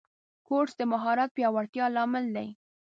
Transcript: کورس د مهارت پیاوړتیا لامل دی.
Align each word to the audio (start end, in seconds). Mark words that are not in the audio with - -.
کورس 0.47 0.73
د 0.77 0.81
مهارت 0.93 1.29
پیاوړتیا 1.37 1.85
لامل 1.95 2.25
دی. 2.35 2.47